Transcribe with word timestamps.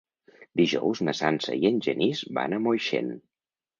Dijous 0.61 1.01
na 1.09 1.13
Sança 1.21 1.57
i 1.65 1.69
en 1.71 1.77
Genís 1.89 2.25
van 2.39 2.59
a 2.59 2.63
Moixent. 2.69 3.13